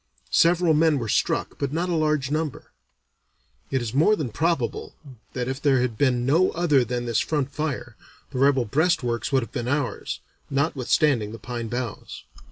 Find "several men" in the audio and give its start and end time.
0.31-0.97